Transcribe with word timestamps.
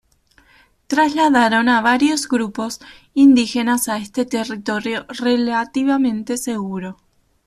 Trasladaron 0.87 1.69
a 1.69 1.79
varios 1.81 2.27
grupos 2.27 2.79
indígenas 3.13 3.87
a 3.87 3.97
este 3.99 4.25
territorio 4.25 5.05
relativamente 5.19 6.39
seguro. 6.39 6.97